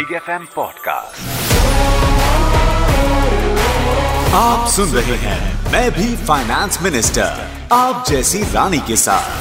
Big 0.00 0.12
F 0.12 0.30
M 0.30 0.44
podcast 0.54 1.20
आप 4.34 4.68
सुन 4.70 4.88
रहे 4.88 5.16
हैं 5.16 5.72
मैं 5.72 5.90
भी 5.90 6.16
फाइनेंस 6.16 6.78
मिनिस्टर 6.82 7.50
आप 7.72 8.04
जैसी 8.08 8.42
रानी 8.42 8.78
के 8.78 8.96
साथ। 8.96 9.34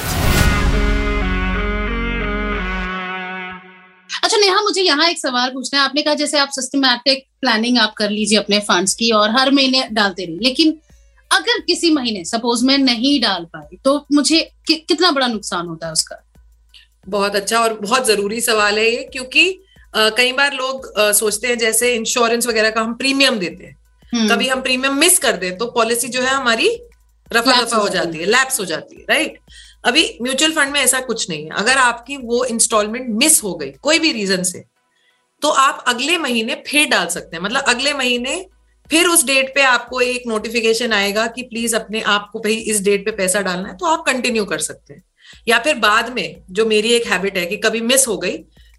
अच्छा 4.24 4.38
नेहा 4.38 4.62
मुझे 4.62 4.82
यहाँ 4.82 5.10
एक 5.10 5.20
सवाल 5.20 5.50
पूछना 5.50 5.80
है। 5.80 5.86
आपने 5.86 6.02
कहा 6.02 6.14
जैसे 6.14 6.40
आप 6.40 6.50
सिस्टमैटिक 6.50 7.26
प्लानिंग 7.42 7.80
आप 7.80 7.94
कर 7.94 8.10
लीजिए 8.10 8.38
अपने 8.38 8.60
फंड्स 8.60 8.94
की 8.94 9.12
और 9.12 9.32
हर 9.32 9.52
महीने 9.52 9.88
डालते 9.92 10.26
रहिए। 10.26 10.40
लेकिन 10.42 10.80
अगर 11.32 11.60
किसी 11.60 11.92
महीने 11.92 12.26
सपोज़ 12.26 12.66
मैं 12.66 12.78
नहीं 12.78 13.22
डाल 13.22 13.46
पाई 13.46 13.78
तो 13.86 14.06
मुझे 14.12 14.52
कि, 14.68 14.76
कितना 14.76 15.12
बड़ा 15.12 15.28
नुकसान 15.28 15.68
होता 15.68 15.88
है 15.88 15.94
उसका? 15.94 16.24
बहुत 17.10 17.36
अच्छा 17.36 17.60
और 17.60 17.74
बहुत 17.74 18.08
ज़रूरी 18.08 18.42
सवाल 18.42 18.78
है 18.78 18.90
ये 18.92 19.10
क्योंकि 19.14 19.60
कई 19.94 20.32
बार 20.32 20.54
लोग 20.54 20.92
सोचते 20.98 21.48
हैं 21.48 21.58
जैसे 21.58 21.94
इंश्योरेंस 21.96 22.48
वगैरह 22.48 22.70
का 22.70 22.82
हम 22.82 22.94
प्रीमियम 22.94 23.40
देते 23.40 23.64
हैं। 23.64 23.76
हम्म। 24.14 24.30
कभी 24.30 24.48
हम 24.48 24.62
प्रीमियम 24.62 24.96
मिस 24.96 25.18
कर 25.20 25.38
दें 25.38 25.58
तो 25.58 25.66
पॉलिसी 25.72 26.08
जो 26.08 26.22
है 26.22 26.30
हमारी 26.30 26.70
रफा 27.32 27.62
दफ़ा 27.62 27.78
हो 27.78 27.90
जाती 27.90 28.18
है। 28.18 28.26
लैप्स 28.26 28.60
हो 28.60 28.66
जाती 28.66 28.96
है 28.96 29.06
राइट 29.10 29.38
अभी 29.84 30.04
म्यूचुअल 30.22 30.52
फंड 30.52 30.72
में 30.74 30.80
ऐसा 30.82 31.00
कुछ 31.02 31.30
नहीं 31.30 31.44
है। 31.44 31.52
अगर 31.56 31.78
आपकी 31.78 32.18
वो 32.18 32.44
इंस्टॉलमेंट 32.46 33.10
मिस 33.10 33.44
हो 33.44 33.54
गई 33.56 33.70
कोई 33.82 34.00
भी 34.00 34.12
रीजन 34.12 34.44
से 34.44 34.64
तो 35.42 35.50
आप 35.50 35.84
अगले 35.88 36.18
महीने 36.18 36.56
फिर 36.68 36.88
डाल 36.88 37.08
सकते 37.08 37.36
हैं। 37.36 37.44
मतलब 37.44 37.64
अगले 37.68 37.94
महीने 37.94 38.46
फिर 38.90 39.08
उस 39.08 39.26
डेट 39.26 39.54
पे 39.56 39.62
आपको 39.62 40.02
एक 40.02 40.24
नोटिफिकेशन 40.28 40.94
आएगा 40.94 41.26
कि 41.28 41.42
प्लीज़ 41.44 41.76
अपने 41.76 42.02
आप 42.08 42.30
को 42.34 42.40
भाई 42.40 42.54
इस 42.54 42.82
डेट 42.82 43.06
पे 43.06 43.12
पैसा 43.12 43.42
डालना 43.42 43.70
है 43.70 43.76
तो 43.78 43.86
आप 43.86 44.04
कंटिन्यू 44.06 44.46
कर 44.46 44.60
सकते 44.60 44.94
हैं। 44.94 45.04
या 45.48 45.60
फिर 45.60 45.76
बाद 45.78 46.14
में 46.14 46.44
जो 46.50 46.66
मेरी 46.66 46.92
एक 46.94 47.06
हैबिट 47.08 47.38
है 47.38 47.46
कि 47.46 47.58
कभी 47.58 47.82
मिस 47.82 48.08
हो 48.08 48.18
गई 48.18 48.38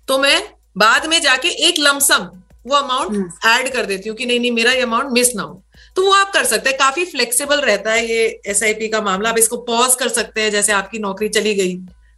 तो 0.08 0.18
मैं 0.18 0.38
बाद 0.76 1.06
में 1.06 1.20
जाके 1.22 1.48
एक 1.68 1.78
लमसम 1.78 2.30
वो 2.66 2.76
अमाउंट 2.76 3.12
ऐड 3.46 3.60
हम्म। 3.60 3.70
कर 3.70 3.86
देती 3.86 4.08
हूँ 4.08 4.16
कि 4.16 4.26
नहीं 4.26 4.40
नहीं 4.40 4.50
मेरा 4.50 4.72
ये 4.72 4.80
अमाउंट 4.80 5.12
मिस 5.12 5.34
ना 5.36 5.42
हो। 5.42 5.62
तो 5.96 6.02
वो 6.02 6.12
आप 6.12 6.32
कर 6.32 6.44
सकते 6.44 6.70
हैं। 6.70 6.78
काफ़ी 6.78 7.04
फ्लेक्सिबल 7.04 7.60
रहता 7.60 7.92
है 7.92 8.06
ये 8.08 8.40
एसआईपी 8.46 8.88
का 8.88 9.00
मामला। 9.00 9.30
आप 9.30 9.38
इसको 9.38 9.56
पॉज 9.56 9.94
कर 9.94 10.08
सकते 10.08 10.42
हैं 10.42 10.50
जैसे 10.50 10.72
आपकी 10.72 10.98
नौकरी 10.98 11.28
चली 11.28 11.54
गई। 11.54 11.74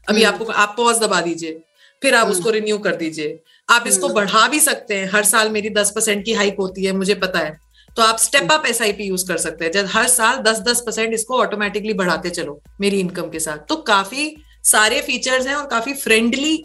अभी 0.06 0.22
हम्म। 0.22 0.34
आपको 0.34 0.53
आप 0.53 0.75
पॉज 0.77 0.98
दबा 0.98 1.20
दीजिए। 1.20 1.61
फिर 2.03 2.14
आप 2.14 2.27
हम्म। 2.27 2.33
उसको 2.33 2.50
रिन्यू 2.50 2.78
कर 2.78 2.97
दीजिए। 2.97 3.39
आप 3.69 3.84
इसको 3.86 4.09
बढ़ा 4.09 4.47
भी 4.48 4.61
सकते 4.61 4.94
हैं। 4.94 5.11
हर 5.12 5.25
साल 5.25 5.50
मेरी 5.50 5.70
दस 5.70 5.91
परसेंट 5.91 6.25
की 6.25 6.33
हाइक 6.33 6.56
होती 6.59 6.84
है 6.84 6.92
मुझे 6.92 7.14
पता 7.14 7.39
है। 7.39 7.56
तो 7.97 8.03
आप 8.03 8.19
स्टेप 8.19 8.53
अप 8.53 8.66
एसआईपी 8.66 9.05
यूज़ 9.05 9.27
कर 9.28 9.37
सकते 9.37 9.64
हैं। 9.64 9.72
जब 9.72 9.89
हर 9.92 10.09
साल 10.09 10.37
दस 10.42 10.59
दस 10.59 10.81
परसेंट 10.81 11.14
इसको 11.14 11.39
ऑटोमेटिकली 11.39 11.94
बढ़ाते 11.94 12.31
चलो 12.31 12.61
मेरी 12.81 13.00
इनकम 13.00 13.31
के 13.31 13.41
साथ। 13.41 13.66
तो 13.69 13.77
काफ़ी 13.77 14.34
सारे 14.64 15.00
फीचर्स 15.00 15.47
हैं 15.47 15.55
और 15.55 15.66
काफ़ी 15.66 15.94
फ्रेंडली 15.94 16.56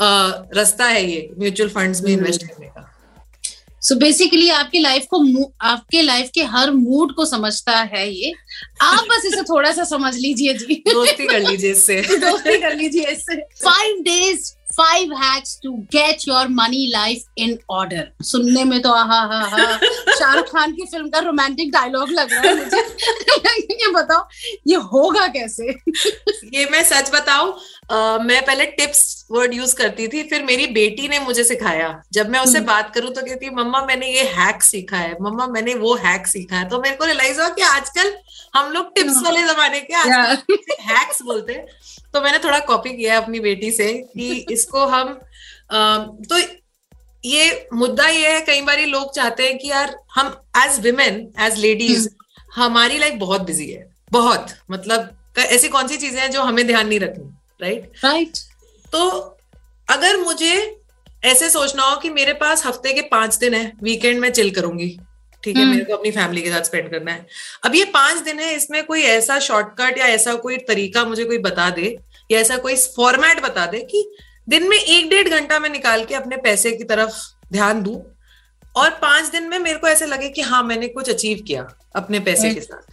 रास्ता 0.00 0.84
है 0.84 1.10
ये 1.10 1.30
म्यूचुअल 1.38 1.68
फंड्स 1.68 2.02
में 2.02 2.12
इन्वेस्ट 2.12 2.42
हम्म। 2.42 2.52
करने 2.54 2.66
का। 2.66 2.92
सो 3.82 3.94
so 3.94 4.00
बेसिकली 4.00 4.48
आपकी 4.50 4.78
लाइफ 4.78 5.06
को 5.14 5.52
आपके 5.60 6.02
लाइफ 6.02 6.30
के 6.34 6.42
हर 6.42 6.70
मूड 6.70 7.14
को 7.14 7.24
समझता 7.24 7.78
है 7.78 8.12
ये। 8.14 8.32
आप 8.82 9.06
बस 9.10 9.24
इसे 9.26 9.42
थोड़ा 9.42 9.72
सा 9.72 9.84
समझ 9.84 10.14
लीजिए 10.16 10.54
जी। 10.54 10.82
दोस्ती 10.88 11.26
कर 11.26 11.40
लीजिए 11.40 11.70
इससे। 11.70 12.00
दोस्ती 12.16 12.58
कर 12.60 12.76
लीजिए 12.76 13.06
इससे। 13.06 13.36
Five 13.36 14.02
days 14.02 14.52
five 14.72 15.12
hacks 15.12 15.60
to 15.62 15.72
get 15.72 16.16
your 16.28 16.48
money 16.48 16.90
life 16.92 17.24
in 17.38 17.58
order 17.70 18.08
सुनने 18.22 18.64
में 18.64 18.82
तो 18.82 18.92
हा 18.92 19.02
हा 19.02 19.40
हा। 19.40 19.76
शाहरुख 20.18 20.46
खान 20.46 20.72
की 20.72 20.84
फ़िल्म 20.84 21.08
का 21.08 21.18
रोमांटिक 21.18 21.70
डायलॉग 21.72 22.10
लग 22.10 22.32
रहा 22.32 22.42
है 22.42 22.54
मुझे। 22.56 22.80
ये 23.80 23.90
बताओ 23.92 24.28
ये 24.66 24.76
होगा 24.76 25.26
कैसे? 25.26 25.68
ये 26.54 26.68
मैं 26.70 26.82
सच 26.84 27.10
बताऊँ 27.14 27.56
Uh, 27.92 28.18
मैं 28.20 28.44
पहले 28.46 28.64
टिप्स 28.66 29.26
वर्ड 29.30 29.52
यूज़ 29.54 29.74
करती 29.76 30.06
थी 30.08 30.22
फिर 30.22 30.42
मेरी 30.44 30.66
बेटी 30.66 31.08
ने 31.08 31.18
मुझे 31.18 31.42
सिखाया। 31.44 31.88
जब 32.12 32.30
मैं 32.30 32.40
उससे 32.40 32.58
हम्म। 32.58 32.66
बात 32.66 32.92
करूँ 32.94 33.10
तो 33.10 33.22
कहती 33.22 33.46
है 33.46 33.54
मम्मा 33.54 33.84
मैंने 33.86 34.06
ये 34.06 34.22
हैक 34.30 34.62
सीखा 34.62 34.96
है। 34.96 35.12
मम्मा 35.22 35.46
मैंने 35.46 35.74
वो 35.74 35.94
हैक 35.94 36.26
सीखा 36.26 36.56
है। 36.56 36.68
तो 36.68 36.80
मेरे 36.80 36.96
को 36.96 37.04
रियलाइज़ 37.04 37.40
हुआ 37.40 37.48
कि 37.48 37.62
आजकल 37.62 38.12
हम 38.54 38.72
लोग 38.72 38.94
टिप्स 38.94 39.14
हम्म। 39.14 39.24
वाले 39.24 39.42
जमाने 39.42 39.80
के 39.80 39.94
आजकल 39.94 40.58
हैक्स 40.80 41.22
बोलते 41.22 41.52
हैं। 41.52 41.66
तो 42.12 42.20
मैंने 42.22 42.38
थोड़ा 42.38 42.58
कॉपी 42.64 42.96
किया 42.96 43.16
अपनी 43.16 43.40
बेटी 43.40 43.70
से 43.72 43.92
कि 43.92 44.46
इसको 44.50 44.86
हम 44.86 45.18
तो 45.72 46.38
ये 47.24 47.68
मुद्दा 47.74 48.08
ये 48.08 48.32
है 48.32 48.40
कई 48.40 48.60
बार 48.62 48.80
लोग 48.88 49.14
चाहते 49.14 49.46
हैं 49.46 49.58
कि 49.58 49.70
यार 49.70 49.96
हम 50.14 50.36
एज 50.56 50.80
विमेन 50.80 51.26
एज 51.40 51.58
लेडीज़ 51.58 52.08
हमारी 52.54 52.98
लाइफ 52.98 53.14
बहुत 53.14 53.40
बिज़ी 53.40 53.70
है। 53.70 53.88
बहुत। 54.12 54.54
मतलब 54.70 55.16
ऐसी 55.38 55.68
कौन 55.68 55.88
सी 55.88 55.96
चीज़ें 55.96 56.20
हैं 56.20 56.30
जो 56.30 56.42
हमें 56.42 56.66
ध्यान 56.66 56.86
नहीं 56.88 57.00
रखनी? 57.00 57.32
राइट 57.60 57.92
राइट 58.04 58.38
तो 58.92 59.08
अगर 59.88 60.16
मुझे 60.16 60.54
ऐसे 61.24 61.48
सोचना 61.50 61.82
हो 61.82 61.96
कि 61.96 62.10
मेरे 62.10 62.32
पास 62.32 62.66
हफ़्ते 62.66 62.92
के 62.92 63.00
पाँच 63.00 63.36
दिन 63.36 63.54
है 63.54 63.72
वीकेंड 63.82 64.20
में 64.20 64.30
चिल 64.32 64.50
करूँगी 64.50 64.88
ठीक 65.42 65.56
है 65.56 65.62
हम्म। 65.62 65.72
मेरे 65.72 65.84
को 65.84 65.96
अपनी 65.96 66.10
फैमिली 66.10 66.42
के 66.42 66.50
साथ 66.50 66.62
स्पेंड 66.62 66.90
करना 66.90 67.12
है। 67.12 67.26
अब 67.64 67.74
ये 67.74 67.84
पाँच 67.84 68.18
दिन 68.18 68.38
है 68.40 68.54
इसमें 68.54 68.82
कोई 68.86 69.02
ऐसा 69.02 69.38
शॉर्टकट 69.38 69.98
या 69.98 70.06
ऐसा 70.06 70.34
कोई 70.34 70.56
तरीका 70.68 71.04
मुझे 71.04 71.24
कोई 71.24 71.38
बता 71.38 71.68
दे 71.70 71.96
या 72.30 72.40
ऐसा 72.40 72.56
कोई 72.56 72.76
फॉर्मेट 72.76 73.42
बता 73.42 73.66
दे 73.66 73.80
कि 73.80 74.08
दिन 74.48 74.68
में 74.68 74.76
एक 74.76 75.10
डेढ़ 75.10 75.28
घंटा 75.28 75.58
में 75.58 75.68
निकाल 75.70 76.04
के 76.04 76.14
अपने 76.14 76.36
पैसे 76.36 76.70
की 76.70 76.84
तरफ़ 76.84 77.14
ध्यान 77.52 77.82
दू 77.82 77.94
और 78.76 78.90
पाँच 78.90 79.26
दिन 79.26 79.48
में 79.48 79.58
मेरे 79.58 79.78
को 79.78 79.88
ऐसे 79.88 80.06
लगे 80.06 80.28
कि 80.28 80.42
हाँ 80.42 80.62
मैंने 80.62 80.88
कुछ 80.88 81.10
अचीव 81.10 81.42
किया 81.46 81.66
अपने 81.96 82.20
पैसे 82.20 82.54
के 82.54 82.60
साथ। 82.60 82.92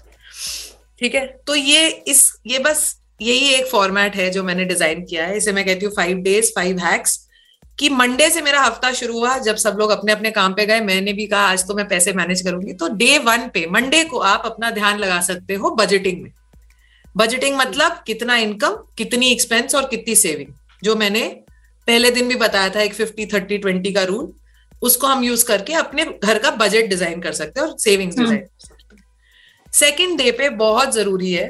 ठीक 0.99 1.15
है? 1.15 1.25
तो 1.47 1.55
ये 1.55 1.87
इस 1.87 2.31
ये 2.47 2.59
बस 2.59 2.99
यही 3.19 3.49
एक 3.49 3.65
फॉर्मेट 3.67 4.15
है 4.15 4.29
जो 4.29 4.43
मैंने 4.43 4.65
डिज़ाइन 4.65 5.03
किया 5.05 5.25
है। 5.25 5.37
इसे 5.37 5.51
मैं 5.51 5.65
कहती 5.65 5.85
हूँ 5.85 5.93
फाइव 5.95 6.17
डेज़ 6.21 6.51
फाइव 6.55 6.79
हैक्स 6.79 7.19
कि 7.79 7.89
मंडे 7.91 8.29
से 8.29 8.41
मेरा 8.41 8.61
हफ़्ता 8.61 8.91
शुरू 8.93 9.13
हुआ। 9.13 9.37
जब 9.39 9.55
सब 9.57 9.77
लोग 9.79 9.91
अपने 9.91 10.11
अपने 10.11 10.31
काम 10.31 10.53
पे 10.53 10.65
गए 10.65 10.79
मैंने 10.81 11.13
भी 11.13 11.25
कहा 11.27 11.41
आज 11.47 11.67
तो 11.67 11.75
मैं 11.75 11.87
पैसे 11.87 12.13
मैनेज 12.13 12.41
करूँगी। 12.41 12.73
तो 12.73 12.87
डे 12.95 13.17
वन 13.19 13.47
पे 13.53 13.65
मंडे 13.71 14.03
को 14.05 14.19
आप 14.27 14.43
अपना 14.45 14.71
ध्यान 14.71 14.99
लगा 14.99 15.19
सकते 15.23 15.53
हो 15.53 15.71
बजटिंग 15.75 16.21
में। 16.21 16.31
बजटिंग 17.15 17.57
मतलब 17.57 18.03
कितना 18.07 18.35
इनकम 18.37 18.75
कितनी 18.97 19.31
एक्सपेंस 19.31 19.75
और 19.75 19.87
कितनी 19.87 20.15
सेविंग 20.17 20.53
जो 20.83 20.95
मैंने 20.95 21.27
पहले 21.87 22.11
दिन 22.11 22.27
भी 22.27 22.35
बताया 22.37 22.69
था 22.69 22.81
एक 22.81 22.93
फिफ्टी 22.93 23.25
थर्टी 23.25 23.57
ट्वेंटी 23.57 23.91
का 23.93 24.03
रूल 24.03 24.31
उसको 24.81 25.07
हम 25.07 25.23
यूज़ 25.23 25.45
करके 25.45 25.73
अपने 25.75 26.05
घर 26.23 26.39
का 26.39 26.51
बजट 26.57 26.89
डिज़ाइन 26.89 27.21
कर 27.21 27.31
सकते 27.33 27.59
हैं 27.59 27.67
और 27.67 27.77
सेविंग्स 27.79 28.15
डिज़ाइन 28.15 28.33
हम्म। 28.33 28.45
कर 28.45 28.67
सकते 28.67 28.95
हैं। 28.95 29.71
सेकेंड 29.73 30.17
डे 30.17 30.31
पे 30.31 30.49
बहुत 30.57 30.93
ज़रूरी 30.93 31.31
है 31.31 31.47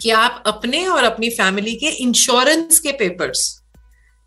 कि 0.00 0.10
आप 0.12 0.42
अपने 0.46 0.86
और 0.88 1.04
अपनी 1.04 1.28
फैमिली 1.32 1.74
के 1.74 1.88
इंश्योरेंस 2.02 2.80
के 2.80 2.92
पेपर्स 2.94 3.50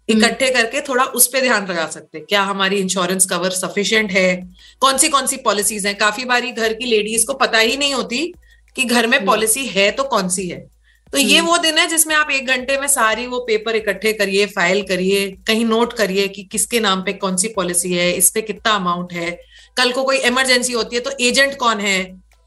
हम्म। 0.09 0.17
इकट्ठे 0.17 0.49
करके 0.51 0.81
थोड़ा 0.81 1.03
उस 1.11 1.27
पर 1.27 1.41
ध्यान 1.41 1.67
लगा 1.67 1.85
सकते 1.87 2.17
हैं 2.17 2.25
क्या 2.27 2.41
हमारी 2.43 2.77
इंश्योरेंस 2.77 3.25
कवर 3.25 3.49
सफिशियंट 3.51 4.11
है 4.11 4.35
कौन 4.81 4.97
सी 4.97 5.09
कौन 5.09 5.27
सी 5.27 5.37
पॉलिसीज़ 5.45 5.87
हैं 5.87 5.95
काफ़ी 5.97 6.25
बारी 6.25 6.51
घर 6.53 6.73
की 6.73 6.85
लेडीज़ 6.87 7.25
को 7.27 7.33
पता 7.35 7.59
ही 7.59 7.77
नहीं 7.77 7.93
होती 7.93 8.31
कि 8.75 8.83
घर 8.85 9.07
में 9.07 9.23
पॉलिसी 9.25 9.59
हम्म। 9.59 9.79
है 9.79 9.91
तो 9.91 10.03
कौन 10.05 10.29
सी 10.29 10.47
है 10.47 10.59
तो 11.13 11.17
ये 11.17 11.37
हम्म। 11.37 11.49
वो 11.49 11.57
दिन 11.57 11.77
है 11.77 11.87
जिसमें 11.87 12.15
आप 12.15 12.31
एक 12.31 12.47
घंटे 12.47 12.77
में 12.79 12.87
सारी 12.87 13.25
वो 13.27 13.39
पेपर 13.39 13.75
इकट्ठे 13.75 14.13
करिए 14.13 14.45
फ़ाइल 14.47 14.81
करिए 14.81 15.29
कहीं 15.47 15.65
नोट 15.65 15.93
करिए 15.93 16.27
कि 16.27 16.43
किसके 16.43 16.79
नाम 16.79 17.01
पे 17.01 17.13
कौन 17.15 17.37
सी 17.37 17.47
पॉलिसी 17.49 17.93
है 17.93 18.11
इस 18.13 18.29
पे 18.31 18.41
कितना 18.43 18.73
अमाउंट 18.73 19.13
है 19.13 19.31
कल 19.77 19.91
को 19.91 20.03
कोई 20.03 20.17
इमरजेंसी 20.27 20.73
होती 20.73 20.95
है 20.95 21.01
तो 21.01 21.11
एजेंट 21.21 21.55
कौन 21.57 21.79
है 21.79 21.99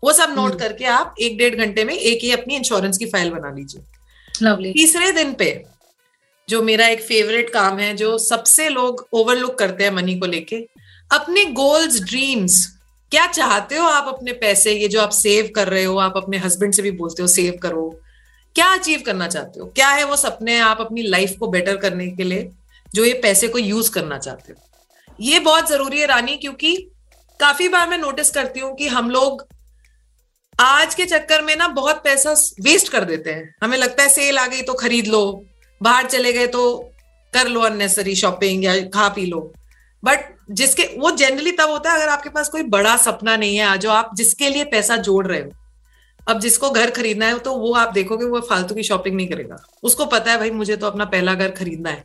वो 0.02 0.12
सब 0.12 0.34
नोट 0.36 0.58
करके 0.58 0.84
आप 0.84 1.14
एक 1.20 1.36
डेढ़ 1.38 1.54
घंटे 1.54 1.84
में 1.84 1.94
एक 1.94 2.22
ही 2.22 2.32
अपनी 2.32 2.56
इंश्योरेंस 2.56 2.98
की 2.98 3.06
फ़ाइल 3.06 3.30
बना 3.30 3.50
लीजिए। 3.50 4.72
तीसरे 4.72 5.10
दिन 5.12 5.32
पे 5.34 5.50
जो 6.48 6.62
मेरा 6.62 6.86
एक 6.86 7.02
फेवरेट 7.02 7.50
काम 7.50 7.78
है 7.78 7.94
जो 7.96 8.16
सबसे 8.18 8.68
लोग 8.68 9.06
ओवरलुक 9.12 9.58
करते 9.58 9.84
हैं 9.84 9.90
मनी 9.90 10.18
को 10.18 10.26
लेके 10.26 10.56
अपने 11.10 11.44
गोल्स 11.54 12.00
ड्रीम्स 12.00 12.66
क्या 13.12 13.26
चाहते 13.26 13.76
हो 13.76 13.86
आप 13.86 14.08
अपने 14.08 14.32
पैसे 14.32 14.72
ये 14.72 14.88
जो 14.88 15.00
आप 15.00 15.10
सेव 15.10 15.50
कर 15.54 15.68
रहे 15.68 15.84
हो 15.84 15.96
आप 15.98 16.16
अपने 16.16 16.38
हस्बैंड 16.38 16.74
से 16.74 16.82
भी 16.82 16.90
बोलते 16.90 17.22
हो 17.22 17.28
सेव 17.28 17.58
करो। 17.62 17.88
क्या 18.56 18.66
अचीव 18.66 19.02
करना 19.06 19.28
चाहते 19.28 19.60
हो? 19.60 19.66
क्या 19.66 19.88
है 19.88 20.04
वो 20.04 20.16
सपने 20.16 20.58
आप 20.58 20.80
अपनी 20.80 21.02
लाइफ 21.02 21.36
को 21.40 21.46
बेटर 21.46 21.76
करने 21.76 22.06
के 22.06 22.24
लिए 22.24 22.50
जो 22.94 23.04
ये 23.04 23.12
पैसे 23.22 23.48
को 23.48 23.58
यूज़ 23.58 23.90
करना 23.90 24.18
चाहते 24.18 24.52
हो? 24.52 24.62
ये 25.20 25.38
बहुत 25.40 25.68
ज़रूरी 25.68 26.00
है 26.00 26.06
रानी 26.06 26.36
क्योंकि 26.36 26.76
काफ़ी 27.40 27.68
बार 27.68 27.88
मैं 27.88 27.98
नोटिस 27.98 28.30
करती 28.30 28.60
हूँ 28.60 28.74
कि 28.76 28.88
हम 28.88 29.10
लोग 29.10 29.46
आज 30.60 30.94
के 30.94 31.04
चक्कर 31.06 31.42
में 31.42 31.54
ना 31.56 31.66
बहुत 31.68 32.02
पैसा 32.04 32.32
वेस्ट 32.60 32.88
कर 32.88 33.04
देते 33.04 33.30
हैं। 33.30 33.54
हमें 33.62 33.76
लगता 33.78 34.02
है 34.02 34.08
सेल 34.08 34.38
आ 34.38 34.46
गई 34.46 34.62
तो 34.62 34.72
खरीद 34.74 35.06
लो 35.06 35.20
बाहर 35.80 36.06
चले 36.06 36.32
गए 36.32 36.46
तो 36.46 36.62
कर 37.34 37.48
लो 37.48 37.60
अननेसरी 37.60 38.14
शॉपिंग 38.14 38.64
या 38.64 38.74
खा 38.86 39.08
पी 39.08 39.24
लो। 39.26 39.40
बट 40.02 40.34
जिसके 40.50 40.82
वो 40.98 41.10
जनरली 41.10 41.52
तब 41.52 41.70
होता 41.70 41.90
है 41.90 41.96
अगर 41.96 42.08
आपके 42.08 42.28
पास 42.28 42.48
कोई 42.48 42.62
बड़ा 42.62 42.96
सपना 42.96 43.36
नहीं 43.36 43.56
है 43.56 43.78
जो 43.78 43.90
आप 43.90 44.10
जिसके 44.16 44.48
लिए 44.48 44.64
पैसा 44.66 44.96
जोड़ 44.98 45.26
रहे 45.26 45.40
हो। 45.40 45.50
अब 46.28 46.40
जिसको 46.40 46.70
घर 46.70 46.90
खरीदना 46.90 47.26
है 47.26 47.38
तो 47.38 47.54
वो 47.54 47.72
आप 47.74 47.92
देखोगे 47.92 48.24
वो 48.24 48.40
फालतू 48.40 48.74
की 48.74 48.82
शॉपिंग 48.82 49.16
नहीं 49.16 49.28
करेगा। 49.28 49.62
उसको 49.82 50.06
पता 50.06 50.32
है 50.32 50.38
भाई 50.38 50.50
मुझे 50.50 50.76
तो 50.76 50.86
अपना 50.86 51.04
पहला 51.04 51.34
घर 51.34 51.50
खरीदना 51.50 51.90
है 51.90 52.04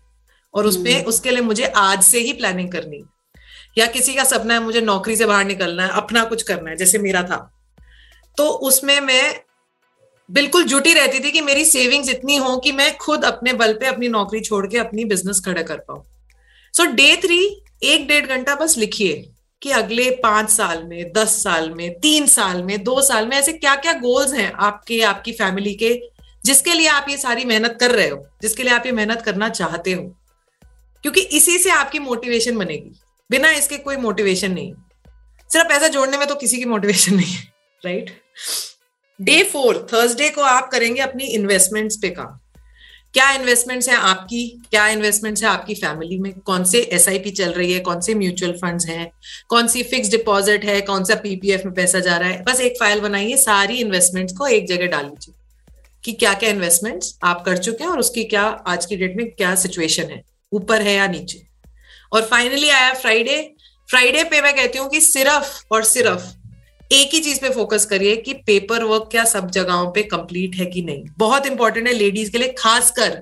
और 0.54 0.66
उसमें 0.66 0.94
हम्म। 0.94 1.06
उसके 1.06 1.31
लिए 1.31 1.42
मुझे 1.42 1.66
आज 1.78 2.04
से 2.04 2.19
ही 2.19 2.34
प्लानिंग 2.34 2.72
करनी 2.72 2.98
है। 2.98 3.04
या 3.78 3.86
किसी 3.88 4.13
का 4.13 4.24
सपना 4.24 4.54
है 4.54 4.60
मुझे 4.60 4.81
नौकरी 4.81 5.16
से 5.16 5.25
बाहर 5.25 5.46
निकलना 5.46 5.84
है 5.84 5.90
अपना 5.94 6.24
कुछ 6.24 6.44
करना 6.44 6.69
है 6.69 6.75
जैसे 6.75 6.98
मेरा 6.98 7.24
था। 7.24 7.52
तो 8.37 8.49
उसमें 8.49 8.99
मैं 8.99 9.41
बिल्कुल 10.31 10.63
जुटी 10.63 10.93
रहती 10.93 11.19
थी 11.19 11.31
कि 11.31 11.41
मेरी 11.41 11.65
सेविंग्स 11.65 12.09
इतनी 12.09 12.35
हो 12.35 12.57
कि 12.57 12.71
मैं 12.71 12.97
खुद 12.97 13.25
अपने 13.25 13.53
बल 13.53 13.73
पे 13.73 13.85
अपनी 13.85 14.07
नौकरी 14.07 14.39
छोड़ 14.39 14.67
के 14.67 14.77
अपनी 14.77 15.05
बिज़नेस 15.05 15.41
खड़ा 15.45 15.61
कर 15.61 15.77
पाऊँ। 15.77 16.03
सो 16.73 16.85
डे 16.85 17.15
थ्री 17.15 17.63
एक 17.83 18.07
डेढ़ 18.07 18.25
घंटा 18.25 18.55
बस 18.55 18.77
लिखिए 18.77 19.29
कि 19.61 19.71
अगले 19.71 20.11
पाँच 20.11 20.49
साल 20.49 20.83
में, 20.83 21.13
दस 21.13 21.43
साल 21.43 21.69
में, 21.69 21.99
तीन 21.99 22.27
साल 22.27 22.63
में, 22.63 22.83
दो 22.83 23.01
साल 23.01 23.27
में 23.27 23.37
ऐसे 23.37 23.53
क्या 23.53 23.75
क्या 23.75 23.93
गोल्स 23.93 24.33
हैं 24.33 24.53
आपके, 24.53 25.01
आपकी 25.01 25.31
फैमिली 25.31 25.75
के, 25.75 26.01
जिसके 26.45 26.73
लिए 26.73 26.87
आप 26.87 27.05
ये 27.09 27.17
सारी 27.17 27.45
मेहनत 27.45 27.77
कर 27.79 27.91
रहे 27.91 28.09
हो, 28.09 28.27
जिसके 28.41 28.63
लिए 28.63 28.73
आप 28.73 28.85
ये 28.85 28.91
मेहनत 28.91 29.21
करना 29.21 29.49
चाहते 29.49 29.91
हो। 29.91 30.03
क्योंकि 31.01 31.21
इसी 31.21 31.57
से 31.57 31.69
आपकी 31.69 31.99
मोटिवेशन 31.99 32.57
बनेगी। 32.57 32.99
बिना 33.31 33.51
इसके 33.51 33.77
कोई 33.77 33.97
मोटिवेशन 33.97 34.51
नहीं। 34.51 34.73
सिर्फ़ 35.51 35.67
पैसा 35.67 35.87
जोड़ने 35.87 36.17
में 36.17 36.27
तो 36.27 36.35
किसी 36.35 36.57
की 36.57 36.65
मोटिवेशन 36.65 37.15
नहीं 37.15 37.33
है। 37.33 37.55
राइट? 37.85 38.09
डे 39.19 39.43
फोर 39.43 39.87
थर्सडे 39.93 40.29
को 40.29 40.41
आप 40.41 40.69
करेंगे 40.71 41.01
अपनी 41.01 41.23
इन्वेस्टमेंट्स 41.23 41.95
पे 42.01 42.09
काम। 42.09 42.39
क्या 43.13 43.29
इन्वेस्टमेंट्स 43.31 43.89
हैं 43.89 43.95
आपकी? 43.95 44.47
क्या 44.71 44.87
इन्वेस्टमेंट्स 44.87 45.43
है 45.43 45.49
आपकी 45.49 45.75
फैमिली 45.75 46.17
में? 46.19 46.31
कौन 46.39 46.63
से 46.63 46.79
एस 46.93 47.05
चल 47.37 47.51
रही 47.51 47.73
है? 47.73 47.79
कौन 47.79 48.01
से 48.01 48.15
म्यूचुअल 48.15 48.51
फंड्स 48.51 48.87
हैं? 48.87 49.09
कौन 49.49 49.67
सी 49.67 49.83
फिक्स 49.83 50.09
डिपॉजिट 50.09 50.65
है? 50.65 50.81
कौन 50.81 51.03
सा 51.03 51.15
पीपीएफ 51.15 51.61
में 51.65 51.73
पैसा 51.73 51.99
जा 51.99 52.17
रहा 52.17 52.29
है? 52.29 52.43
बस 52.43 52.59
एक 52.59 52.77
फ़ाइल 52.79 52.99
बनाइए 52.99 53.37
सारी 53.37 53.77
इन्वेस्टमेंट्स 53.77 54.33
को 54.33 54.47
एक 54.47 54.67
जगह 54.67 54.87
डाल 54.87 55.05
लीजिए 55.05 55.33
कि 56.03 56.13
क्या 56.13 56.33
क्या 56.33 56.49
इन्वेस्टमेंट्स 56.49 57.17
आप 57.23 57.43
कर 57.45 57.57
चुके 57.57 57.83
हैं 57.83 57.91
और 57.91 57.99
उसकी 57.99 58.23
क्या 58.23 58.43
आज 58.43 58.85
की 58.85 58.95
डेट 58.95 59.15
में 59.17 59.29
क्या 59.31 59.55
सिचुएशन 59.55 60.03
है? 60.03 60.23
ऊपर 60.53 60.81
है 60.81 60.93
या 60.93 61.07
नीचे? 61.07 61.41
और 62.13 62.25
फाइनली 62.25 62.69
आया 62.69 62.93
फ्राइडे 62.93 63.41
फ्राइडे 63.89 64.23
पे 64.23 64.41
मैं 64.41 64.55
कहती 64.55 64.77
हूँ 64.77 64.89
कि 64.89 65.01
सिर्फ़ 65.01 65.61
और 65.71 65.83
सिर्फ़ 65.83 66.23
एक 66.91 67.13
ही 67.13 67.19
चीज़ 67.19 67.39
पे 67.41 67.49
फोकस 67.49 67.85
करिए 67.85 68.15
कि 68.15 68.33
पेपर 68.47 68.83
वर्क 68.83 69.07
क्या 69.11 69.23
सब 69.25 69.49
जगहों 69.51 69.91
पे 69.91 70.03
कंप्लीट 70.03 70.55
है 70.55 70.65
कि 70.65 70.81
नहीं। 70.81 71.05
बहुत 71.17 71.45
इंपॉर्टेंट 71.45 71.87
है 71.87 71.93
लेडीज़ 71.93 72.31
के 72.31 72.37
लिए, 72.37 72.53
खासकर 72.59 73.21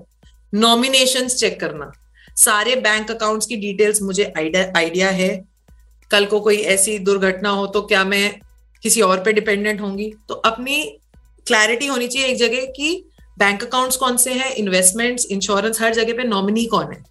नॉमिनेशन 0.54 1.28
चेक 1.28 1.60
करना। 1.60 1.92
सारे 2.36 2.76
बैंक 2.76 3.12
अकाउंट्स 3.12 3.46
की 3.46 3.56
डिटेल्स 3.56 4.02
मुझे 4.02 4.32
आइडिया 4.38 5.10
है। 5.10 5.30
कल 6.12 6.26
को 6.26 6.40
कोई 6.40 6.58
ऐसी 6.58 6.98
दुर्घटना 7.00 7.50
हो 7.50 7.66
तो 7.68 7.82
क्या 7.82 8.04
मैं 8.04 8.40
किसी 8.84 9.02
और 9.02 9.24
पे 9.24 9.34
डिपेंडेंट 9.34 9.82
होंगी? 9.82 10.12
तो 10.30 10.34
अपनी 10.36 10.84
क्लैरिटी 11.48 11.88
होनी 11.88 12.08
चाहिए 12.08 12.28
एक 12.28 12.38
जगह 12.38 12.66
कि 12.76 13.06
बैंक 13.40 13.64
अकाउंट्स 13.64 13.98
कौन 13.98 14.18
से 14.18 14.34
हैं 14.34 14.52
इन्वेस्टमेंट्स 14.54 15.26
इंश्योरेंस 15.26 15.82
हर 15.82 15.94
जगह 15.94 16.14
पे 16.14 16.24
नॉमिनी 16.24 16.66
कौन 16.66 16.92
है? 16.92 17.04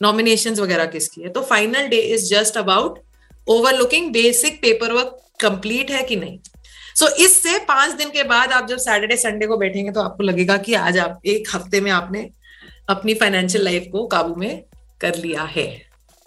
नॉमिनेशन 0.00 0.54
वगैरह 0.54 0.86
किसकी 0.86 1.22
है? 1.22 1.28
तो 1.28 1.42
final 1.42 1.86
day 1.86 2.00
is 2.06 2.24
just 2.30 2.56
about 2.56 2.98
overlooking 3.48 4.10
basic 4.12 4.60
paper 4.62 4.92
work 4.92 5.18
complete 5.40 5.90
है 5.90 6.02
कि 6.02 6.16
नहीं? 6.16 6.38
सो 6.96 7.06
so, 7.06 7.12
इससे 7.12 7.58
पाँच 7.58 7.92
दिन 7.92 8.08
के 8.10 8.22
बाद 8.24 8.52
आप 8.52 8.66
जब 8.68 8.78
सैटरडे 8.78 9.16
संडे 9.16 9.46
को 9.46 9.56
बैठेंगे 9.56 9.92
तो 9.92 10.00
आपको 10.00 10.22
लगेगा 10.22 10.56
कि 10.56 10.74
आज 10.74 10.98
आप 10.98 11.20
एक 11.26 11.48
हफ़्ते 11.54 11.80
में 11.80 11.90
आपने 11.90 12.28
अपनी 12.90 13.14
फाइनेंशियल 13.14 13.64
लाइफ 13.64 13.86
को 13.92 14.06
काबू 14.06 14.34
में 14.34 14.62
कर 15.00 15.14
लिया 15.14 15.42
है। 15.42 15.66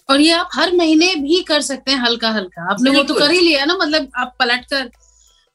और 0.10 0.22
ये 0.22 0.32
आप 0.32 0.50
हर 0.54 0.74
महीने 0.76 1.14
भी 1.16 1.42
कर 1.44 1.62
सकते 1.62 1.92
हैं 1.92 2.00
हल्का 2.00 2.30
हल्का 2.30 2.70
आपने 2.72 2.92
वो 2.92 3.04
तो 3.04 3.14
कर 3.14 3.32
ही 3.32 3.40
लिया 3.40 3.66
ना 3.66 3.78
मतलब 3.78 4.12
आप 4.16 4.36
पलट 4.40 4.66
कर 4.66 4.90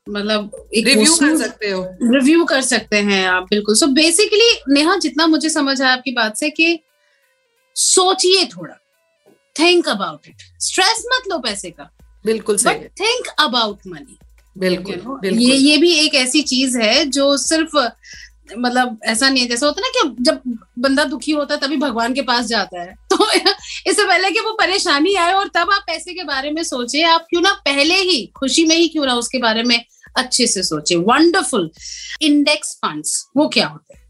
मतलब 0.06 0.50
रिव्यू 0.76 1.14
कर 1.14 1.36
सकते 1.36 1.70
हो। 1.70 1.82
रिव्यू 2.02 2.44
कर 2.44 2.60
सकते 2.62 2.96
हैं 2.96 3.26
आप 3.28 3.46
बिल्कुल। 3.50 3.74
सो 3.74 3.86
so 3.86 3.92
बेसिकली 3.92 4.50
नेहा 4.68 4.96
जितना 4.96 5.26
मुझे 5.26 5.48
समझ 5.48 5.80
आया 5.82 5.92
आपकी 5.92 6.12
बात 6.12 6.36
से 6.36 6.50
कि 6.50 6.78
सोचिए 7.76 8.44
थोड़ा। 8.46 8.74
थिंक 9.58 9.88
अबाउट 9.88 10.20
इट 10.28 10.36
स्ट्रेस 10.60 11.04
मत 11.06 11.32
लो 11.32 11.38
पैसे 11.38 11.70
का। 11.70 11.90
बिल्कुल 12.26 12.56
सही। 12.56 12.74
बट 12.74 13.00
थिंक 13.00 13.26
अबाउट 13.40 13.78
मनी 13.86 14.18
बिल्कुल, 14.58 14.94
you 14.94 15.04
know? 15.04 15.20
बिल्कुल। 15.20 15.42
ये 15.42 15.56
ये 15.56 15.76
भी 15.76 15.92
एक 15.92 16.14
ऐसी 16.14 16.42
चीज़ 16.42 16.78
है 16.78 17.04
जो 17.04 17.36
सिर्फ़ 17.36 17.88
मतलब 18.58 18.98
ऐसा 19.04 19.28
नहीं 19.28 19.42
है। 19.42 19.48
जैसा 19.48 19.66
होता 19.66 19.80
ना 19.80 19.88
कि 19.88 20.22
जब 20.22 20.40
बंदा 20.78 21.04
दुखी 21.04 21.32
होता 21.32 21.54
है 21.54 21.60
तभी 21.60 21.76
भगवान 21.76 22.14
के 22.14 22.22
पास 22.22 22.46
जाता 22.46 22.82
है। 22.82 22.94
तो 23.12 23.32
इससे 23.86 24.04
पहले 24.04 24.30
कि 24.30 24.40
वो 24.40 24.52
परेशानी 24.52 25.14
आए 25.14 25.32
और 25.32 25.48
तब 25.48 25.70
आप 25.72 25.84
पैसे 25.86 26.14
के 26.14 26.24
बारे 26.24 26.50
में 26.50 26.62
सोचे 26.62 27.02
आप 27.02 27.26
क्यों 27.30 27.42
ना 27.42 27.52
पहले 27.52 27.94
ही 27.94 28.26
खुशी 28.26 28.64
में 28.64 28.76
ही 28.76 28.88
क्यों 28.88 29.06
ना 29.06 29.14
उसके 29.14 29.38
बारे 29.38 29.62
में 29.62 29.84
अच्छे 30.16 30.46
से 30.46 30.62
सोचे। 30.62 30.96
वंडरफुल 30.96 31.70
इंडेक्स 32.22 32.74
फंड्स 32.74 33.26
वो 33.36 33.48
क्या 33.48 33.66
होते 33.66 33.94
हैं? 33.94 34.02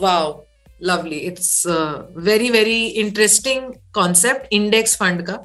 Wow 0.00 0.47
lovely 0.82 1.16
it's 1.18 1.62
very 2.16 2.50
very 2.50 2.84
interesting 2.86 3.72
concept 3.94 4.52
index 4.52 4.96
fund 4.96 5.22
का. 5.22 5.38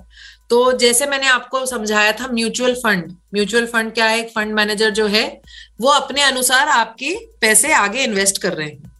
तो 0.49 0.71
जैसे 0.77 1.05
मैंने 1.05 1.27
आपको 1.27 1.65
समझाया 1.65 2.11
था 2.11 2.27
म्यूचुअल 2.27 2.73
फंड 2.75 3.11
म्यूचुअल 3.33 3.65
फंड 3.65 3.93
क्या 3.93 4.05
है? 4.05 4.19
एक 4.19 4.29
फंड 4.29 4.53
मैनेजर 4.53 4.89
जो 4.89 5.07
है 5.07 5.41
वो 5.81 5.89
अपने 5.89 6.21
अनुसार 6.21 6.67
आपके 6.69 7.15
पैसे 7.41 7.73
आगे 7.73 8.03
इन्वेस्ट 8.03 8.41
कर 8.41 8.53
रहे 8.53 8.67
हैं. 8.67 8.91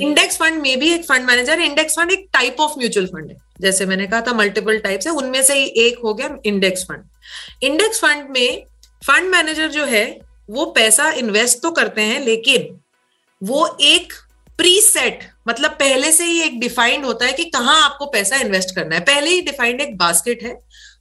इंडेक्स 0.00 0.36
फंड 0.36 0.60
में 0.62 0.78
भी 0.78 0.90
एक 0.94 1.04
फंड 1.04 1.26
मैनेजर 1.26 1.60
इंडेक्स 1.60 1.96
फंड 1.96 2.10
एक 2.10 2.28
टाइप 2.32 2.60
ऑफ़ 2.60 2.78
म्यूचुअल 2.78 3.06
फंड 3.06 3.30
है. 3.30 3.36
जैसे 3.60 3.86
मैंने 3.86 4.06
कहा 4.06 4.20
था 4.20 4.32
मल्टीपल 4.32 4.78
टाइप्स 4.78 5.06
है. 5.06 5.12
उनमें 5.12 5.42
से 5.42 5.54
ही 5.54 5.66
एक 5.86 5.98
हो 6.04 6.14
गया 6.14 6.36
इंडेक्स 6.44 6.84
फंड 6.84 7.62
इंडेक्स 7.62 8.00
फंड 8.00 8.30
में 8.30 8.64
फंड 9.06 9.30
मैनेजर 9.30 9.68
जो 9.68 9.84
है 9.84 10.04
वो 10.50 10.64
पैसा 10.66 11.10
इन्वेस्ट 11.12 11.62
तो 11.62 11.70
करते 11.70 12.02
हैं 12.02 12.20
लेकिन 12.20 12.78
वो 13.42 13.66
एक 13.80 14.12
प्री 14.58 14.80
सेट 14.80 15.20
मतलब 15.48 15.70
पहले 15.70 16.12
से 16.12 16.24
ही 16.24 16.40
एक 16.42 16.58
डिफाइंड 16.60 17.04
होता 17.04 17.26
है 17.26 17.32
कि 17.32 17.44
कहाँ 17.44 17.80
आपको 17.82 18.06
पैसा 18.06 18.36
इन्वेस्ट 18.36 18.74
करना 18.74 18.94
है। 18.94 19.00
पहले 19.00 19.30
ही 19.30 19.40
डिफाइंड 19.40 19.80
एक 19.80 19.96
बास्केट 19.98 20.42
है 20.42 20.56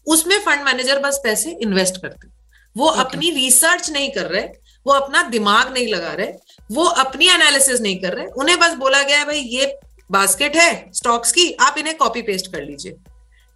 उसमें 0.07 0.39
फंड 0.39 0.63
मैनेजर 0.63 0.99
बस 0.99 1.19
पैसे 1.23 1.57
इन्वेस्ट 1.61 2.01
करते 2.01 2.27
वो 2.75 2.89
okay. 2.89 2.99
अपनी 2.99 3.29
रिसर्च 3.31 3.89
नहीं 3.89 4.11
कर 4.11 4.25
रहे 4.25 4.47
वो 4.87 4.93
अपना 4.93 5.21
दिमाग 5.21 5.73
नहीं 5.73 5.87
लगा 5.87 6.13
रहे 6.13 6.33
वो 6.71 6.83
अपनी 6.83 7.27
एनालिसिस 7.27 7.81
नहीं 7.81 7.99
कर 7.99 8.13
रहे। 8.13 8.25
उन्हें 8.25 8.59
बस 8.59 8.73
बोला 8.73 9.01
गया 9.01 9.17
है 9.17 9.25
भाई 9.25 9.39
ये 9.39 9.77
बास्केट 10.11 10.55
है 10.55 10.91
स्टॉक्स 10.93 11.31
की 11.31 11.51
आप 11.51 11.77
इन्हें 11.77 11.97
कॉपी 11.97 12.21
पेस्ट 12.21 12.51
कर 12.51 12.63
लीजिए। 12.63 12.95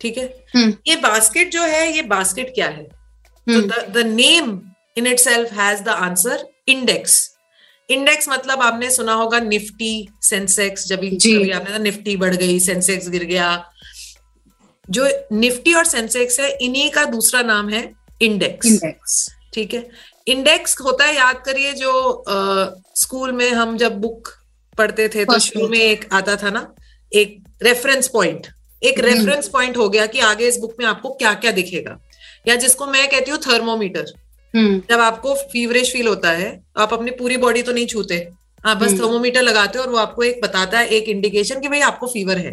ठीक 0.01 0.17
है? 0.17 0.45
hmm. 0.57 0.73
ये 0.87 0.95
बास्केट 0.95 1.51
जो 1.51 1.63
है 1.63 1.95
ये 1.95 2.01
बास्केट 2.01 2.53
क्या 2.55 2.67
है? 2.67 2.87
The 3.47 4.03
name 4.07 4.61
in 4.97 5.07
itself 5.19 5.53
has 5.53 5.81
the 5.81 5.89
answer 5.89 6.47
index 6.67 7.30
index 7.91 8.29
मतलब 8.29 8.61
आपने 8.61 8.89
सुना 8.91 9.13
होगा 9.13 9.39
निफ्टी 9.39 9.93
सेंसेक्स 10.21 10.87
जब 10.87 10.99
कभी 10.99 11.51
आपने 11.51 11.79
निफ्टी 11.79 12.15
बढ़ 12.17 12.35
गई 12.35 12.59
सेंसेक्स 12.59 13.09
गिर 13.09 13.23
गया। 13.25 13.49
जो 14.89 15.07
निफ्टी 15.33 15.73
और 15.73 15.85
सेंसेक्स 15.85 16.39
है 16.39 16.49
इन्हीं 16.57 16.89
का 16.91 17.05
दूसरा 17.07 17.41
नाम 17.41 17.69
है 17.69 17.83
इंडेक्स 18.21 18.67
इंडेक्स 18.67 19.27
ठीक 19.53 19.73
है? 19.73 19.89
इंडेक्स 20.27 20.75
होता 20.81 21.05
है 21.05 21.15
याद 21.15 21.41
करिए 21.45 21.73
जो 21.73 21.91
आ, 22.11 22.65
स्कूल 22.95 23.31
में 23.31 23.49
हम 23.51 23.77
जब 23.77 23.99
बुक 24.01 24.29
पढ़ते 24.77 25.07
थे 25.09 25.25
तो 25.25 25.37
शुरू 25.39 25.67
में 25.67 25.79
एक 25.79 26.07
आता 26.13 26.35
था 26.35 26.49
ना 26.49 26.67
एक 27.11 27.37
रेफरेंस 27.63 28.07
पॉइंट 28.07 28.47
एक 28.81 28.99
रेफरेंस। 28.99 29.47
पॉइंट 29.47 29.77
हो 29.77 29.87
गया 29.89 30.05
कि 30.05 30.19
आगे 30.19 30.47
इस 30.47 30.57
बुक 30.57 30.75
में 30.79 30.85
आपको 30.85 31.09
क्या 31.13 31.33
क्या 31.33 31.51
दिखेगा। 31.51 31.97
या 32.47 32.55
जिसको 32.55 32.85
मैं 32.85 33.07
कहती 33.09 33.31
हूँ 33.31 33.39
थर्मोमीटर। 33.39 34.13
जब 34.53 34.99
आपको 34.99 35.33
फीवरिश 35.43 35.91
फील 35.93 36.07
होता 36.07 36.31
है 36.33 36.51
तो 36.51 36.81
आप 36.81 36.93
अपनी 36.93 37.11
पूरी 37.13 37.37
बॉडी 37.37 37.61
तो 37.61 37.71
नहीं 37.71 37.85
छूते 37.87 38.27
आप 38.65 38.77
बस 38.77 38.91
थर्मोमीटर 38.93 39.39
हम्म। 39.39 39.49
लगाते 39.49 39.77
हो 39.77 39.83
और 39.83 39.89
वो 39.89 39.97
आपको 39.97 40.23
एक 40.23 40.39
बताता 40.43 40.79
है 40.79 40.87
एक 40.89 41.07
इंडिकेशन 41.09 41.59
कि 41.59 41.67
भाई 41.67 41.79
आपको 41.83 42.07
फीवर 42.07 42.37
है 42.37 42.51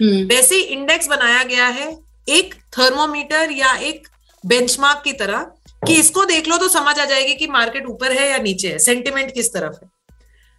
हम्म। 0.00 0.24
वैसे 0.26 0.60
इंडेक्स 0.60 1.08
बनाया 1.08 1.42
गया 1.44 1.66
है 1.70 1.90
एक 2.28 2.54
थर्मोमीटर 2.78 3.50
या 3.52 3.74
एक 3.82 4.08
बेंचमार्क 4.44 5.02
की 5.04 5.12
तरह 5.14 5.52
कि 5.82 5.94
इसको 5.94 6.24
देख 6.24 6.48
लो 6.48 6.56
तो 6.58 6.68
समझ 6.68 6.98
आ 6.98 7.04
जाएगी 7.04 7.34
कि 7.34 7.46
मार्केट 7.48 7.86
ऊपर 7.86 8.12
है 8.12 8.30
या 8.30 8.38
नीचे 8.40 8.68
है 8.68 8.78
सेंटिमेंट 8.80 9.32
किस 9.34 9.52
तरफ़ 9.52 9.74
है 9.74 9.90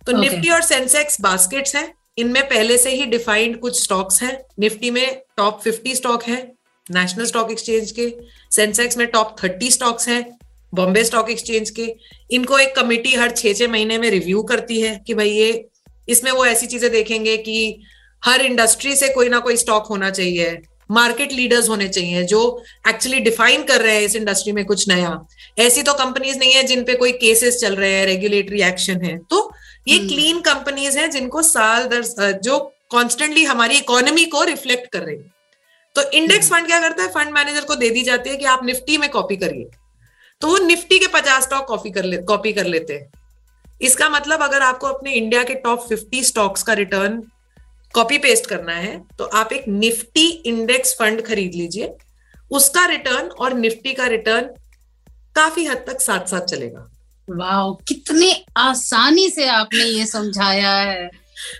तो 0.07 0.11
okay. 0.11 0.21
निफ्टी 0.21 0.49
और 0.49 0.61
सेंसेक्स 0.63 1.21
बास्केट्स 1.21 1.75
हैं 1.75 1.93
इनमें 2.17 2.43
पहले 2.45 2.77
से 2.77 2.91
ही 2.91 3.05
डिफाइंड 3.07 3.59
कुछ 3.59 3.81
स्टॉक्स 3.83 4.21
हैं 4.23 4.37
निफ्टी 4.59 4.91
में 4.91 5.21
टॉप 5.37 5.59
फिफ्टी 5.63 5.95
स्टॉक 5.95 6.23
है 6.23 6.37
नेशनल 6.87 7.25
स्टॉक 7.25 7.51
एक्सचेंज 7.51 7.91
के 7.91 8.09
सेंसेक्स 8.51 8.97
में 8.97 9.05
टॉप 9.07 9.35
थर्टी 9.43 9.71
स्टॉक्स 9.71 10.07
हैं 10.07 10.21
बॉम्बे 10.73 11.03
स्टॉक 11.03 11.29
एक्सचेंज 11.29 11.69
के 11.69 11.93
इनको 12.31 12.59
एक 12.59 12.75
कमेटी 12.75 13.13
हर 13.15 13.31
छह 13.31 13.53
छह 13.53 13.67
महीने 13.67 13.97
में 13.97 14.09
रिव्यू 14.09 14.41
करती 14.43 14.79
है 14.81 14.95
कि 15.07 15.13
भाई 15.13 15.29
ये 15.29 15.67
इसमें 16.09 16.31
वो 16.31 16.45
ऐसी 16.45 16.67
चीज़ें 16.67 16.91
देखेंगे 16.91 17.37
कि 17.37 17.81
हर 18.23 18.41
इंडस्ट्री 18.41 18.95
से 18.95 19.09
कोई 19.09 19.29
ना 19.29 19.39
कोई 19.39 19.57
स्टॉक 19.57 19.85
होना 19.85 20.09
चाहिए 20.09 20.57
मार्केट 20.91 21.31
लीडर्स 21.31 21.69
होने 21.69 21.87
चाहिए 21.87 22.23
जो 22.23 22.41
एक्चुअली 22.89 23.19
डिफाइन 23.19 23.63
कर 23.63 23.81
रहे 23.81 23.95
हैं 23.95 24.01
इस 24.01 24.15
इंडस्ट्री 24.15 24.51
में 24.53 24.63
कुछ 24.65 24.87
नया। 24.89 25.27
ऐसी 25.59 25.81
तो 25.83 25.93
कंपनीज़ 25.93 26.37
नहीं 26.39 26.53
है 26.53 26.63
जिन 26.63 26.83
पे 26.83 26.93
कोई 26.95 27.11
केसेस 27.11 27.57
चल 27.61 27.75
रहे 27.75 27.91
हैं 27.93 28.05
रेगुलेटरी 28.05 28.61
एक्शन 28.61 29.01
है। 29.01 29.17
तो 29.29 29.51
ये 29.87 29.97
क्लीन 29.99 30.31
हम्म। 30.31 30.41
कंपनीज़ 30.41 30.97
हैं 30.99 31.09
जिनको 31.11 31.41
साल 31.41 31.87
दर 31.87 32.31
जो 32.43 32.59
कॉन्स्टेंटली 32.89 33.43
हमारी 33.43 33.77
इकोनॉमी 33.77 34.25
को 34.25 34.43
रिफ्लेक्ट 34.43 34.91
कर 34.91 34.99
रही 34.99 35.15
है। 35.15 35.31
तो 35.95 36.09
इंडेक्स 36.11 36.49
फंड 36.49 36.59
हम्म। 36.59 36.67
क्या 36.67 36.79
करता 36.79 37.03
है? 37.03 37.09
फंड 37.09 37.33
मैनेजर 37.33 37.61
को 37.61 37.75
दे 37.75 37.89
दी 37.89 38.01
जाती 38.01 38.29
है 38.29 38.37
कि 38.37 38.45
आप 38.45 38.65
निफ्टी 38.65 38.97
में 38.97 39.09
कॉपी 39.09 39.35
करिए। 39.35 39.69
तो 40.41 40.57
निफ्टी 40.65 40.97
के 40.99 41.07
पचास 41.07 41.43
स्टॉक 41.43 41.65
कॉपी 41.67 41.89
कर 41.91 42.03
ले 42.03 42.17
कॉपी 42.23 42.51
कर 42.53 42.65
लेते 42.65 42.93
हैं। 42.93 43.11
इसका 43.81 44.09
मतलब 44.09 44.41
अगर 44.43 44.61
आपको 44.61 44.87
अपने 44.87 45.13
इंडिया 45.13 45.43
के 45.43 45.53
टॉप 45.55 45.87
फिफ्टी 45.89 46.23
स्टॉक्स 46.23 46.63
का 46.63 46.73
रिटर्न 46.73 47.21
कॉपी 47.93 48.17
पेस्ट 48.17 48.45
करना 48.45 48.73
है 48.73 48.97
तो 49.17 49.25
आप 49.35 49.53
एक 49.53 49.67
निफ्टी 49.67 50.27
इंडेक्स 50.45 50.93
फंड 50.99 51.21
खरीद 51.25 51.53
लीजिए। 51.55 51.95
उसका 52.51 52.85
रिटर्न 52.85 53.27
और 53.29 53.53
निफ्टी 53.55 53.93
का 53.93 54.07
रिटर्न 54.07 54.49
काफ़ी 55.35 55.65
हद 55.65 55.83
तक 55.87 56.01
साथ 56.01 56.27
साथ 56.27 56.45
चलेगा। 56.45 56.87
वाह 57.27 57.73
कितने 57.87 58.31
आसानी 58.57 59.29
से 59.29 59.47
आपने 59.49 59.83
ये 59.83 60.05
समझाया 60.05 60.75
है। 60.75 61.09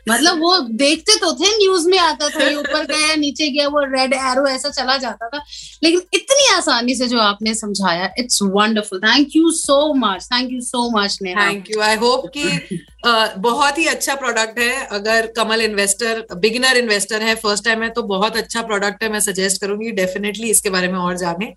मतलब 0.10 0.40
वो 0.42 0.58
देखते 0.80 1.16
तो 1.20 1.34
थे 1.34 1.56
न्यूज़ 1.58 1.88
में 1.90 1.98
आता 2.00 2.30
था 2.30 2.44
ये 2.44 2.56
ऊपर 2.56 2.86
गया 2.86 3.16
नीचे 3.16 3.50
गया 3.50 3.68
वो 3.68 3.80
रेड 3.88 4.14
एरो 4.14 4.46
ऐसा 4.48 4.70
चला 4.72 4.98
जाता 4.98 5.30
था। 5.30 5.44
लेकिन 5.84 6.02
इतनी 6.14 6.48
आसानी 6.56 6.96
से 6.96 7.08
जो 7.08 7.20
आपने 7.20 7.54
समझाया 7.56 8.10
it's 8.20 8.42
wonderful 8.44 9.00
thank 9.00 9.36
you 9.36 9.52
so 9.54 9.94
much 9.96 10.26
thank 10.26 10.52
you 10.52 10.62
so 10.64 10.90
much 10.92 11.18
Neha 11.22 11.48
thank 11.48 11.72
you 11.72 11.82
I 11.82 11.96
hope 11.96 12.30
कि 12.38 12.80
बहुत 13.40 13.78
ही 13.78 13.86
अच्छा 13.88 14.16
प्रोडक्ट 14.16 14.60
है। 14.60 14.86
अगर 14.92 15.28
कमल 15.38 15.62
इन्वेस्टर 15.62 16.26
बिगिनर 16.36 16.78
इन्वेस्टर 16.78 17.22
है 17.22 17.36
फ़र्स्ट 17.36 17.66
टाइम 17.66 17.84
है 17.84 17.90
तो 17.90 18.04
बहुत 18.06 18.38
अच्छा 18.38 18.62
प्रोडक्ट 18.62 19.04
है 19.04 19.10
मैं 19.12 19.20
सजेस्ट 19.20 19.62
करूँगी। 19.62 19.92
डेफिनेटली 19.94 20.50
इसके 20.50 20.70
बारे 20.70 20.88
में 20.88 20.98
और 21.00 21.18
जाने 21.18 21.54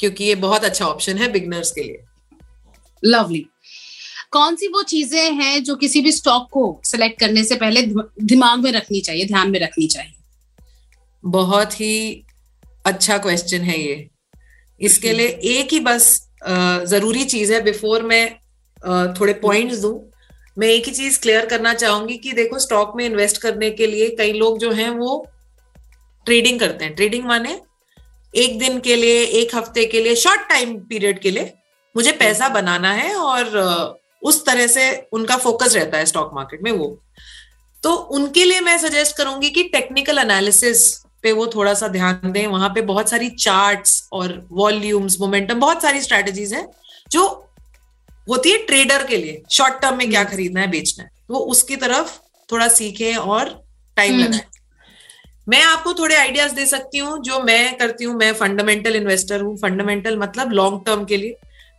क्योंकि 0.00 0.24
ये 0.24 0.34
बहुत 0.36 0.64
अच्छा 0.64 0.84
ऑप्शन 0.86 1.18
है 1.18 1.30
बिगनर्स 1.32 1.70
के 1.70 1.82
लिए। 1.82 2.04
लवली 3.02 3.46
कौन 4.32 4.56
सी 4.56 4.66
वो 4.68 4.82
चीज़ें 4.82 5.32
हैं 5.32 5.62
जो 5.64 5.74
किसी 5.76 6.00
भी 6.00 6.12
स्टॉक 6.12 6.48
को 6.52 6.80
सिलेक्ट 6.84 7.18
करने 7.20 7.44
से 7.44 7.56
पहले 7.56 7.82
दिमाग 7.82 8.58
में 8.58 8.70
रखनी 8.72 9.00
चाहिए, 9.00 9.24
ध्यान 9.26 9.50
में 9.50 9.60
रखनी 9.60 9.86
चाहिए? 9.86 10.12
बहुत 11.24 11.80
ही 11.80 12.24
अच्छा 12.84 13.16
क्वेश्चन 13.18 13.62
है 13.62 13.78
ये। 13.80 14.08
इसके 14.80 15.12
लिए 15.12 15.26
एक 15.26 15.72
ही 15.72 15.80
बस 15.80 16.06
ज़रूरी 16.44 17.24
चीज़ 17.24 17.52
है 17.52 17.62
बिफोर 17.62 18.02
मैं 18.02 19.14
थोड़े 19.14 19.32
पॉइंट्स 19.42 19.78
दूँ। 19.78 19.98
मैं 20.56 20.68
एक 20.68 20.86
ही 20.86 20.92
चीज़ 20.92 21.20
क्लियर 21.20 21.46
करना 21.46 21.72
चाहूँगी 21.74 22.16
कि 22.18 22.32
देखो 22.32 22.58
स्टॉक 22.58 22.92
में 22.96 23.04
इन्वेस्ट 23.04 23.40
करने 23.42 23.70
के 23.70 23.86
लिए 23.86 24.08
कई 24.18 24.32
लोग 24.32 24.58
जो 24.58 24.70
हैं 24.72 24.88
वो 24.90 25.26
ट्रेडिंग 26.26 26.60
करते 26.60 26.84
हैं। 26.84 26.94
ट्रेडिंग 26.94 27.24
माने 27.24 27.60
एक 28.34 28.58
दिन 28.58 28.78
के 28.80 28.96
लिए, 28.96 29.22
एक 29.22 29.54
हफ़्ते 29.54 29.84
के 29.86 30.00
लिए 30.00 30.14
शॉर्ट 30.16 30.48
टाइम 30.48 30.78
पीरियड 30.80 31.18
के 31.18 31.30
लिए 31.30 31.52
मुझे 31.94 32.12
पैसा 32.14 32.48
बनाना 32.48 32.92
है 32.92 33.14
और 33.14 33.98
उस 34.22 34.46
तरह 34.46 34.66
से 34.66 35.08
उनका 35.12 35.36
फोकस 35.36 35.74
रहता 35.76 35.98
है 35.98 36.06
स्टॉक 36.06 36.30
मार्केट 36.34 36.62
में 36.62 36.72
वो। 36.72 37.02
तो 37.82 37.94
उनके 37.94 38.44
लिए 38.44 38.60
मैं 38.60 38.78
सजेस्ट 38.78 39.16
करूँगी 39.16 39.50
कि 39.50 39.62
टेक्निकल 39.62 40.18
एनालिसिस 40.18 41.04
पे 41.22 41.32
वो 41.32 41.46
थोड़ा 41.46 41.74
सा 41.74 41.88
ध्यान 41.88 42.32
दें। 42.32 42.46
वहाँ 42.46 42.68
पे 42.68 42.80
बहुत 42.80 43.10
सारी 43.10 43.30
चार्ट्स 43.30 44.08
और 44.12 44.48
वॉल्यूम्स 44.52 45.20
मोमेंटम 45.20 45.60
बहुत 45.60 45.82
सारी 45.82 46.00
स्ट्रेटजीज 46.00 46.54
हैं 46.54 46.66
जो 47.10 47.46
होती 48.28 48.50
है 48.50 48.56
ट्रेडर 48.56 49.06
के 49.06 49.16
लिए। 49.16 49.42
शॉर्ट 49.50 49.74
टर्म 49.74 49.96
में 49.98 50.10
क्या 50.10 50.20
हम्म। 50.20 50.30
खरीदना 50.30 50.60
है 50.60 50.70
बेचना 50.70 51.04
है। 51.04 51.10
तो 51.28 51.34
उसकी 51.34 51.76
तरफ़ 51.76 52.18
थोड़ा 52.52 52.68
सीखे 52.68 53.14
और 53.14 53.64
टाइम 53.96 54.14
हम्म। 54.14 54.24
लगाएँ। 54.24 54.44
मैं 55.48 55.62
आपको 55.62 55.94
थोड़े 55.94 56.14
आइडियाज़ 56.14 56.54
दे 56.54 56.66
सकती 56.66 56.98
हूँ 56.98 57.22
जो 57.22 57.40
मैं 57.40 57.78
करती 57.78 58.04
हूँ। 58.04 58.14
मैं 58.16 58.32
फंडामेंटल 58.32 58.96
इन्वेस्टर 58.96 59.40
हूँ। 59.40 59.56
फंडामेंटल 59.56 60.16
मतलब 60.16 60.52
लॉन्ग 60.52 60.82
टर्म 60.86 61.04
के 61.04 61.16
लिए। 61.16 61.36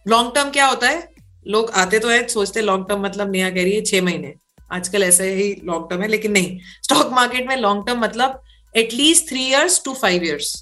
लॉन्ग 0.07 0.31
टर्म 0.35 0.49
क्या 0.49 0.65
होता 0.65 0.87
है? 0.87 1.10
लोग 1.45 1.71
आते 1.71 1.99
तो 1.99 2.09
है, 2.09 2.27
सोचते 2.27 2.61
लॉन्ग 2.61 2.87
टर्म 2.89 3.01
मतलब 3.01 3.31
नया 3.31 3.49
कह 3.49 3.63
रही 3.63 3.75
है 3.75 3.81
छह 3.81 4.01
महीने। 4.01 4.33
आजकल 4.71 5.03
ऐसे 5.03 5.33
ही 5.33 5.53
लॉन्ग 5.63 5.89
टर्म 5.89 6.01
है, 6.01 6.07
लेकिन 6.07 6.31
नहीं। 6.31 6.57
स्टॉक 6.83 7.11
मार्केट 7.13 7.47
में 7.47 7.55
लॉन्ग 7.57 7.87
टर्म 7.87 7.99
मतलब 7.99 8.41
at least 8.73 9.27
three 9.29 9.47
years 9.47 9.81
to 9.85 9.93
five 9.93 10.23
years 10.23 10.53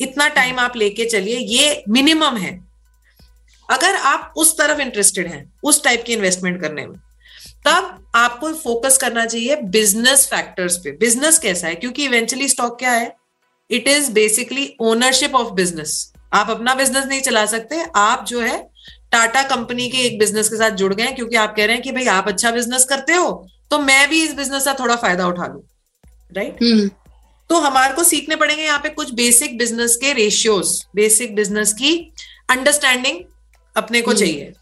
इतना 0.00 0.28
टाइम 0.28 0.58
आप 0.58 0.76
लेके 0.76 1.04
चलिए, 1.04 1.38
ये 1.38 1.82
मिनिमम 1.88 2.36
है। 2.36 2.52
अगर 3.68 3.94
आप 3.96 4.32
उस 4.36 4.56
तरफ़ 4.58 4.80
इंटरेस्टेड 4.80 5.26
हैं, 5.26 5.52
उस 5.64 5.82
टाइप 5.84 6.04
की 6.04 6.12
इन्वेस्टमेंट 6.12 6.60
करने 6.60 6.86
में, 6.86 6.96
तब 7.66 8.12
आपको 8.14 8.52
फोकस 8.54 8.98
करना 8.98 9.24
चाहिए 9.26 9.56
बिज़नेस 9.56 10.26
फैक्टर्स 10.26 10.76
पे। 10.76 10.90
बिज़नेस 10.90 11.38
कैसा 11.38 11.68
है? 11.68 11.74
क्योंकि 11.74 12.04
इवेंचुअली 12.04 12.48
स्टॉक 12.48 12.78
क्या 12.78 12.92
है? 12.92 13.14
It 13.70 13.88
is 13.88 14.10
basically 14.12 14.74
ownership 14.80 15.34
of 15.34 15.52
business 15.52 16.12
आप 16.32 16.50
अपना 16.50 16.74
बिज़नेस 16.74 17.04
नहीं 17.04 17.20
चला 17.20 17.44
सकते, 17.46 17.84
आप 17.96 18.24
जो 18.24 18.40
है 18.40 18.73
टाटा 19.14 19.42
कंपनी 19.48 19.88
के 19.88 19.98
एक 20.00 20.18
बिज़नेस 20.18 20.48
के 20.48 20.56
साथ 20.56 20.76
जुड़ 20.76 20.92
गए 20.94 21.12
क्योंकि 21.12 21.36
आप 21.38 21.54
कह 21.56 21.66
रहे 21.66 21.74
हैं 21.74 21.82
कि 21.82 21.92
भाई 21.92 22.06
आप 22.10 22.28
अच्छा 22.28 22.50
बिज़नेस 22.52 22.84
करते 22.84 23.14
हो 23.14 23.30
तो 23.70 23.78
मैं 23.80 24.08
भी 24.08 24.22
इस 24.22 24.34
बिज़नेस 24.34 24.64
का 24.64 24.74
थोड़ा 24.74 24.96
फ़ायदा 24.96 25.26
उठा 25.28 25.46
लू 25.46 25.62
राइट 26.32 26.62
हम्म। 26.62 26.88
तो 27.50 27.58
हमारे 27.60 27.94
को 27.94 28.04
सीखने 28.04 28.36
पड़ेंगे 28.36 28.62
यहाँ 28.62 28.78
पे 28.78 28.88
कुछ 28.90 29.12
बेसिक 29.14 29.56
बिज़नेस 29.58 29.96
के 29.96 30.12
रेशियोज 30.12 30.78
बेसिक 30.96 31.34
बिज़नेस 31.34 31.72
की 31.72 31.94
अंडरस्टैंडिंग 32.50 33.20
अपने 33.76 34.00
को 34.00 34.10
हम्म। 34.10 34.20
चाहिए 34.20 34.52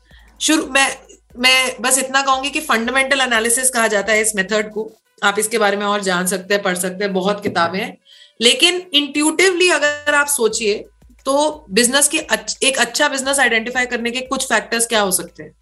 शुरू 0.40 0.66
मैं 0.68 0.88
मैं 1.37 1.82
बस 1.82 1.99
इतना 1.99 2.23
कहूँगी 2.23 2.50
कि 2.50 2.61
फंडामेंटल 2.62 3.21
एनालिसिस 3.21 3.71
कहा 3.71 3.87
जाता 3.88 4.12
है 4.12 4.21
इस 4.21 4.35
मेथड 4.37 4.71
को 4.71 4.90
आप 5.23 5.38
इसके 5.38 5.59
बारे 5.59 5.76
में 5.76 5.85
और 5.87 6.02
जान 6.02 6.26
सकते 6.26 6.54
हैं 6.54 6.62
पढ़ 6.62 6.76
सकते 6.76 7.04
हैं 7.04 7.12
बहुत 7.12 7.42
किताबें 7.42 7.78
हैं 7.80 7.97
लेकिन 8.40 8.82
इंट्यूटिवली 8.94 9.68
अगर 9.71 10.14
आप 10.14 10.26
सोचिए 10.28 10.85
तो 11.25 11.67
बिज़नेस 11.71 12.09
के 12.09 12.19
एक 12.67 12.79
अच्छा 12.79 13.09
बिज़नेस 13.09 13.38
आइडेंटिफाई 13.38 13.87
करने 13.87 14.11
के 14.11 14.21
कुछ 14.21 14.45
फैक्टर्स 14.45 14.87
क्या 14.87 15.00
हो 15.00 15.11
सकते 15.11 15.43
हैं? 15.43 15.52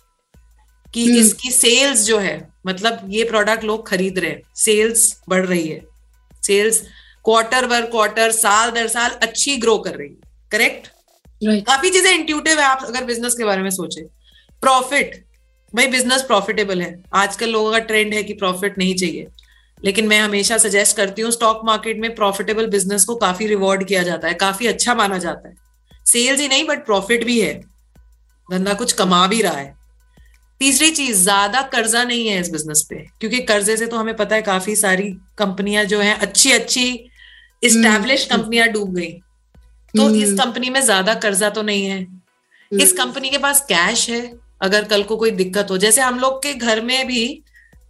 कि 0.95 1.05
hmm. 1.07 1.17
इसकी 1.17 1.51
सेल्स 1.51 2.05
जो 2.05 2.19
है 2.19 2.49
मतलब 2.67 3.07
ये 3.09 3.25
प्रोडक्ट 3.25 3.65
लोग 3.65 3.87
खरीद 3.89 4.19
रहे 4.19 4.31
हैं 4.31 4.43
सेल्स 4.57 5.21
बढ़ 5.29 5.47
रही 5.47 5.69
है। 5.69 5.81
सेल्स 6.43 6.83
क्वार्टर 7.25 7.67
बर 7.67 7.87
क्वार्टर 7.87 8.31
साल 8.31 8.71
दर 8.71 8.89
साल 8.89 9.11
अच्छी 9.23 9.57
ग्रो 9.57 9.77
कर 9.79 9.95
रही 9.95 10.09
है 10.09 10.49
करेक्ट 10.53 10.87
right. 11.45 11.67
काफ़ी 11.67 11.91
चीज़ें 11.91 12.13
इंट्यूटिव 12.15 12.59
है 12.59 12.65
आप 12.65 12.85
अगर 12.85 13.05
बिज़नेस 13.05 13.35
के 13.35 13.45
बारे 13.45 13.63
में 13.63 13.71
सोचे। 13.71 14.03
प्रॉफिट 14.63 15.25
भाई 15.75 15.87
बिज़नेस 15.87 16.23
प्रॉफिटेबल 16.23 16.83
है। 16.83 17.05
आजकल 17.15 17.51
लोगों 17.51 17.73
का 17.73 17.79
ट्रेंड 17.79 18.15
है 18.15 18.23
कि 18.23 18.33
प्रॉफिट 18.33 18.79
नहीं 18.79 18.95
चाहिए। 18.95 19.27
लेकिन 19.85 20.07
मैं 20.09 20.21
हमेशा 20.21 20.59
सजेस्ट 20.59 20.97
करती 20.97 21.23
हूँ 21.23 21.31
स्टॉक 21.31 21.61
मार्केट 21.65 22.01
में 22.01 22.15
प्रॉफिटेबल 22.15 22.67
बिज़नेस 22.67 23.05
को 23.05 23.15
काफ़ी 23.15 23.47
रिवॉर्ड 23.47 23.85
किया 23.85 24.03
जाता 24.03 24.29
है 24.29 24.35
काफ़ी 24.35 24.67
अच्छा 24.67 24.95
माना 24.95 25.19
जाता 25.19 25.49
है। 25.49 25.55
सेल्स 26.07 26.41
ही 26.41 26.49
नहीं 26.49 26.65
बट 26.65 26.85
प्रॉफिट 26.87 27.25
भी 27.25 27.41
है। 27.41 27.55
धंधा 28.49 28.75
कुछ 28.75 28.93
कमा 28.93 29.27
भी 29.27 29.43
रहा 29.43 29.57
है। 29.57 29.75
तीसरी 30.61 30.91
चीज़ 30.91 31.23
ज़्यादा 31.23 31.63
कर्जा 31.63 32.03
नहीं 32.05 32.27
है 32.29 32.41
इस 32.41 32.51
बिज़नेस 32.51 32.87
पे 32.91 32.97
क्योंकि 33.21 33.39
कर्जे 33.41 33.77
से 33.77 33.87
तो 33.87 33.97
हमें 33.97 34.17
पता 34.17 34.35
है 34.37 34.43
काफ़ी 34.43 34.77
सारी 34.77 35.11
कंपनियाँ 35.39 35.85
जो 35.85 36.01
हैं 36.01 36.15
अच्छी 36.19 36.53
अच्छी 36.53 37.11
इस्टेब्लिश 37.63 38.29
हम्म। 38.33 38.43
कंपनियाँ 38.43 38.69
डूब 38.69 38.95
गई। 38.95 39.11
तो 39.95 40.03
हम्म। 40.03 40.15
इस 40.15 40.33
कंपनी 40.33 40.71
में 40.71 40.81
ज़्यादा 40.81 41.15
कर्जा 41.15 41.51
तो 41.51 41.63
नहीं 41.63 41.87
है। 41.87 42.07
इस 42.73 42.93
कंपनी 42.93 43.29
हम्म। 43.29 43.31
के 43.31 43.39
पास 43.39 43.61
कैश 43.61 44.09
है 44.11 44.21
अगर 44.63 44.85
कल 44.85 45.03
को 45.03 45.17
कोई 45.17 45.31
दिक्कत 45.31 45.71
हो। 45.71 45.79
जैसे 45.79 46.01
हम 46.01 46.19
लोग 46.19 46.43
के 46.43 46.55
घर 46.55 46.81
में 46.81 47.07
भी 47.07 47.43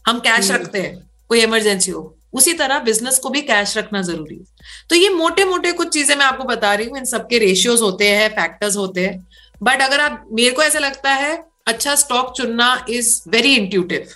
हम 0.09 0.19
कैश 0.19 0.51
रखते 0.51 0.83
हैं। 0.83 1.10
कोई 1.31 1.41
इमरजेंसी 1.41 1.91
हो 1.91 2.03
उसी 2.35 2.53
तरह 2.53 2.79
बिज़नेस 2.81 3.19
को 3.19 3.31
भी 3.31 3.41
कैश 3.43 3.77
रखना 3.79 4.01
ज़रूरी 4.03 4.35
है। 4.35 4.45
तो 4.91 4.97
ये 4.97 5.09
मोटे 5.11 5.45
मोटे 5.45 5.73
कुछ 5.73 5.89
चीज़ें 5.89 6.15
मैं 6.17 6.25
आपको 6.25 6.45
बता 6.45 6.75
रही 6.75 6.87
हूँ 6.87 6.99
इन 6.99 7.05
सबके 7.07 7.39
रेशियोज 7.39 7.81
होते 7.83 8.09
हैं 8.11 8.29
फैक्टर्स 8.31 8.77
होते 8.77 9.07
हैं। 9.07 9.27
बट 9.61 9.83
अगर 9.83 10.01
आप 10.01 10.27
मेरे 10.33 10.51
को 10.51 10.63
ऐसा 10.63 10.79
लगता 10.79 11.13
है 11.15 11.33
अच्छा 11.69 11.95
स्टॉक 11.97 12.33
चुनना 12.37 12.69
इज़ 12.91 13.21
वेरी 13.29 13.55
इंट्यूटिव 13.57 14.13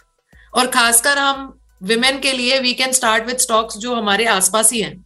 और 0.55 0.67
खासकर 0.71 1.19
हम 1.19 1.53
विमेन 1.83 2.19
के 2.21 2.33
लिए 2.33 2.59
we 2.61 2.75
can 2.75 2.93
start 2.93 3.27
with 3.27 3.39
stocks 3.39 3.77
जो 3.79 3.95
हमारे 3.95 4.25
आसपास 4.27 4.73
ही 4.73 4.81
हैं। 4.81 5.05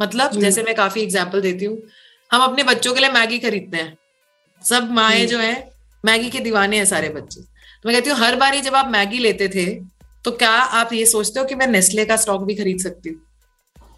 मतलब 0.00 0.30
hmm. 0.30 0.40
जैसे 0.40 0.62
मैं 0.62 0.74
काफ़ी 0.74 1.02
एग्ज़ाम्पल 1.02 1.40
देती 1.40 1.64
हूँ 1.64 1.78
हम 2.30 2.42
अपने 2.42 2.62
बच्चों 2.64 2.94
के 2.94 3.00
लिए 3.00 3.10
मैगी 3.10 3.38
खरीदते 3.38 3.76
हैं। 3.76 3.96
सब 4.62 4.90
माए 4.92 5.20
hmm. 5.20 5.30
जो 5.30 5.38
है 5.38 5.70
मैगी 6.04 6.30
के 6.30 6.40
दीवाने 6.40 6.76
हैं 6.76 6.84
सारे 6.86 7.08
बच्चे। 7.10 7.40
तो 7.40 7.88
मैं 7.88 7.96
कहती 7.96 8.10
हूँ 8.10 8.18
हर 8.18 8.36
बारी 8.36 8.60
जब 8.60 8.74
आप 8.74 8.90
मैगी 8.90 9.18
लेते 9.18 9.48
थे 9.48 9.66
तो 10.24 10.30
क्या 10.32 10.50
आप 10.50 10.92
ये 10.92 11.06
सोचते 11.06 11.40
हो 11.40 11.46
कि 11.46 11.54
मैं 11.54 11.66
नेस्ले 11.66 12.04
का 12.04 12.16
स्टॉक 12.16 12.42
भी 12.42 12.54
खरीद 12.54 12.78
सकती 12.78 13.08
हूँ? 13.08 13.20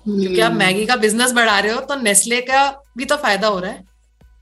क्योंकि 0.07 0.41
आप 0.41 0.53
मैगी 0.53 0.85
का 0.87 0.97
बिज़नेस 0.97 1.33
बढ़ा 1.33 1.59
रहे 1.59 1.73
हो 1.73 1.81
तो 1.81 1.97
नेस्ले 1.97 2.41
का 2.41 2.71
भी 2.97 3.05
तो 3.05 3.17
फ़ायदा 3.17 3.49
हो 3.49 3.59
रहा 3.59 3.71
है। 3.71 3.85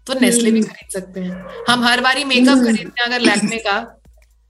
तो 0.06 0.14
नेस्ले 0.14 0.50
भी 0.50 0.62
खरीद 0.62 0.90
सकते 0.90 1.20
हैं। 1.20 1.64
हम 1.70 1.84
हर 1.84 2.00
बारी 2.00 2.24
मेकअप 2.24 2.48
हम्म। 2.48 2.64
खरीदते 2.66 3.00
हैं 3.02 3.08
अगर 3.08 3.20
लैक्मे 3.20 3.56
का 3.58 3.80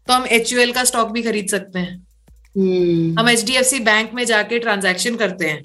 तो 0.09 0.13
हम 0.13 0.27
एच 0.27 0.53
का 0.75 0.85
स्टॉक 0.85 1.11
भी 1.11 1.23
खरीद 1.23 1.49
सकते 1.49 1.79
हैं। 1.79 3.17
हम 3.19 3.29
एचडीएफसी 3.29 3.79
बैंक 3.81 4.15
में 4.15 4.25
जाके 4.25 4.59
ट्रांजेक्शन 4.59 5.17
करते 5.17 5.47
हैं। 5.47 5.63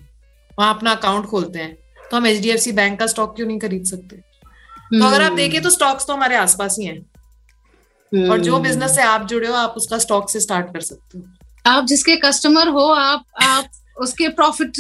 वहाँ 0.60 0.74
अपना 0.74 0.92
अकाउंट 0.92 1.26
खोलते 1.26 1.60
हैं। 1.60 1.74
तो 2.12 2.18
हम 2.18 2.28
एचडीएफसी 2.28 2.72
बैंक 2.72 3.00
का 3.00 3.08
स्टॉक 3.08 3.36
क्यों 3.36 3.48
नहीं 3.48 3.60
खरीद 3.60 3.86
सकते? 3.86 4.16
तो 4.16 5.06
अगर 5.06 5.22
आप 5.22 5.32
देखें 5.32 5.62
तो 5.62 5.70
स्टॉक्स 5.70 6.06
तो 6.08 6.14
हमारे 6.14 6.36
आसपास 6.36 6.76
ही 6.80 6.86
हैं। 6.86 8.30
और 8.30 8.42
जो 8.42 8.60
बिज़नेस। 8.60 8.96
से 8.96 9.02
आप 9.02 9.26
जुड़े 9.28 9.48
हो 9.48 9.54
आप 9.54 9.74
उसका 9.78 9.98
स्टॉक 9.98 10.30
से 10.30 10.40
स्टार्ट 10.40 10.74
कर 10.74 10.82
सकते 10.82 11.18
हो। 11.18 11.24
आप 11.66 11.86
जिसके 11.86 12.16
कस्टमर 12.18 12.68
हो 12.70 12.88
आप 12.92 13.26
आप 13.44 13.70
उसके 13.98 14.28
प्रॉफिट 14.32 14.80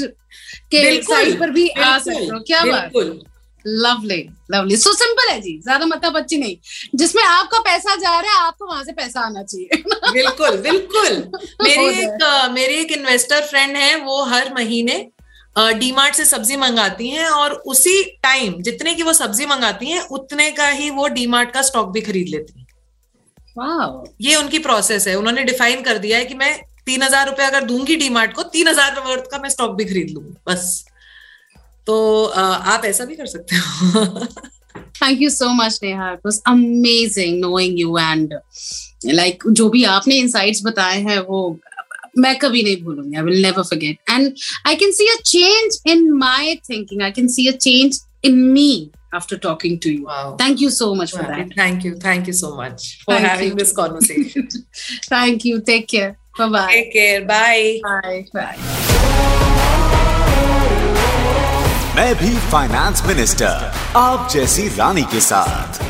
के 0.72 1.02
साइड 1.04 1.40
पर 1.40 1.50
भी 1.52 1.68
आ 1.70 1.98
सकते 2.00 2.26
हो। 2.26 2.40
क्या 2.42 2.64
बात 2.66 2.92
लवली 3.66 4.18
लवली 4.52 4.78
सो 4.78 4.94
सिंपल 4.94 5.30
है 5.30 5.40
जी 5.42 5.58
ज़्यादा 5.60 5.86
मतलब 5.86 6.18
अच्छी 6.18 6.38
नहीं। 6.38 6.56
जिसमें 6.96 7.22
आपका 7.24 7.60
पैसा 7.60 7.96
जा 7.96 8.20
रहा 8.20 8.32
है 8.32 8.46
आपको 8.48 8.66
वहाँ 8.68 8.84
से 8.84 8.92
पैसा 8.92 9.22
आना 9.22 9.44
चाहिए। 9.44 9.84
बिल्कुल 10.14 10.58
बिल्कुल। 10.62 11.08
मेरी 11.64 11.86
एक 12.00 12.50
मेरी 12.54 12.74
एक 12.76 12.92
इन्वेस्टर 12.92 13.42
फ्रेंड 13.44 13.78
है 13.78 13.96
वो 14.00 14.24
हर 14.26 14.54
महीने 14.54 14.98
डीमार्ट 15.56 16.16
से 16.16 16.26
सब्ज़ी 16.26 16.56
मंगाती 16.58 17.10
हैं 17.10 17.30
और 17.30 17.52
उसी 17.68 18.04
टाइम 18.24 18.62
जितने 18.62 18.94
की 18.94 19.04
वो 19.04 19.14
सब्ज़ी 19.14 19.46
मंगाती 19.46 19.90
हैं 19.90 20.02
उतने 20.12 20.50
का 20.52 20.68
ही 20.70 20.90
वो 20.90 21.08
डीमार्ट 21.10 21.52
का 21.52 21.62
स्टॉक 21.62 21.92
भी 21.94 22.02
खरीद 22.02 22.28
लेती 22.30 22.60
है। 22.60 22.66
ये 24.22 24.36
उनकी 24.36 24.60
प्रोसेस 24.60 25.08
है। 25.08 25.16
उन्होंने 25.16 25.44
डिफाइन 25.44 25.82
कर 25.82 25.98
दिया 25.98 26.18
है 26.18 26.26
कि 26.26 26.34
मैं 26.36 26.54
तीन 26.88 27.04
हज़ार 27.04 27.28
रुपए 27.30 27.44
अगर 27.44 27.64
दूँगी 27.66 27.96
डीमार्ट 27.96 28.34
को 28.34 28.44
तीन 28.56 28.68
हज़ार 28.68 29.00
वर्थ 29.08 29.30
का 29.32 29.38
मैं 29.44 29.50
स्टॉक 29.50 29.76
भी 29.78 29.86
खरीद 29.86 30.10
लूँगी 30.10 30.36
बस 30.48 30.86
तो 31.88 32.26
आप 32.26 32.86
ऐसा 32.86 33.06
भी 33.06 33.16
कर 33.16 33.26
सकते 33.26 33.56
हो 33.56 34.06
thank 35.02 35.22
you 35.22 35.30
so 35.30 35.50
much 35.54 35.80
Neha 35.84 36.12
it 36.14 36.20
was 36.26 36.42
amazing 36.48 37.40
knowing 37.42 37.80
you 37.80 37.98
and 37.98 38.34
like 39.06 39.44
जो 39.48 39.70
भी 39.70 39.84
आपने 39.98 40.16
इंसाइट्स 40.18 40.64
बताए 40.66 41.02
हैं 41.04 41.20
वो 41.28 41.44
मैं 42.18 42.38
कभी 42.40 42.64
नहीं 42.64 42.82
भूलूँगी 42.84 43.18
I 43.18 43.24
will 43.24 43.42
never 43.42 43.64
forget 43.64 44.10
and 44.10 44.34
I 44.68 44.76
can 44.76 44.92
see 44.92 45.08
a 45.14 45.16
change 45.26 45.82
in 45.92 46.10
my 46.18 46.56
thinking 46.70 47.02
I 47.04 47.12
can 47.12 47.28
see 47.38 47.48
a 47.48 47.56
change 47.58 48.02
in 48.26 48.44
me 48.52 48.92
after 49.16 49.38
talking 49.38 49.76
to 49.80 49.92
you. 49.92 50.06
Wow. 50.06 50.36
Thank 50.38 50.62
you 50.62 50.70
so 50.70 50.86
much 50.96 51.12
wow. 51.14 51.20
for 51.20 51.28
that. 51.28 51.52
Thank 51.56 51.84
you. 51.84 51.92
Thank 51.98 52.28
you 52.28 52.34
so 52.34 52.56
much 52.56 52.86
for 53.02 53.14
Thank 53.14 53.28
having 53.28 53.50
you. 53.50 53.56
this 53.56 53.72
conversation. 53.72 54.48
Thank 55.10 55.46
you. 55.46 55.62
Take 55.62 55.88
care. 55.88 56.18
Bye-bye. 56.36 56.68
Take 56.72 56.94
care. 56.94 57.22
Bye. 57.26 57.80
Bye. 57.84 58.26
Bye. 58.34 58.58
मैं 61.96 62.14
भी 62.16 62.30
finance 62.52 63.04
minister 63.08 63.72
आप 63.98 64.30
जैसी 64.32 64.68
रानी 64.78 65.04
के 65.14 65.20
साथ 65.22 65.82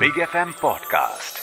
big 0.00 0.20
F 0.22 0.36
M 0.36 0.52
podcast 0.62 1.37